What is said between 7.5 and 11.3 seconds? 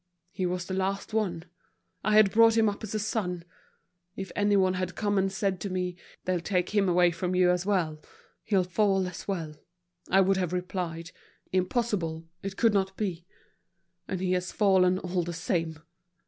as well; he'll fall as well,' I would have replied,